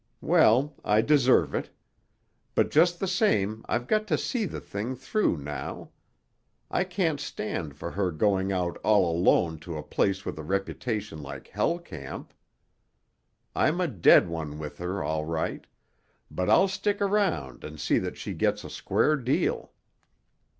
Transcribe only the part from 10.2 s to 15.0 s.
with a reputation like Hell Camp. I'm a dead one with